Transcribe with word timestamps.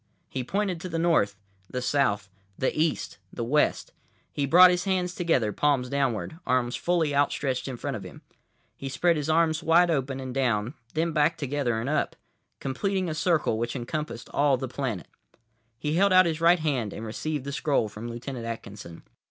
He 0.29 0.43
pointed 0.43 0.81
to 0.81 0.89
the 0.89 0.97
north, 0.97 1.35
the 1.69 1.79
south, 1.79 2.27
the 2.57 2.75
east, 2.75 3.19
the 3.31 3.43
west. 3.43 3.93
He 4.33 4.47
brought 4.47 4.71
his 4.71 4.85
hands 4.85 5.13
together, 5.13 5.53
palms 5.53 5.89
downward, 5.89 6.39
arms 6.43 6.75
fully 6.75 7.13
out 7.13 7.31
stretched 7.31 7.67
in 7.67 7.77
front 7.77 7.95
of 7.95 8.01
him. 8.03 8.23
He 8.75 8.89
spread 8.89 9.15
his 9.15 9.29
arms 9.29 9.61
wide 9.61 9.91
open 9.91 10.19
and 10.19 10.33
down, 10.33 10.73
then 10.95 11.11
back 11.11 11.37
together 11.37 11.79
and 11.79 11.87
up; 11.87 12.15
completing 12.59 13.09
a 13.09 13.13
circle 13.13 13.59
which 13.59 13.75
encompassed 13.75 14.27
all 14.33 14.57
the 14.57 14.67
planet. 14.67 15.07
He 15.77 15.93
held 15.97 16.11
out 16.13 16.25
his 16.25 16.41
right 16.41 16.57
hand 16.57 16.93
and 16.93 17.05
received 17.05 17.43
the 17.45 17.51
scroll 17.53 17.87
from 17.87 18.09
Lieutenant 18.09 18.43
Atkinson. 18.47 19.03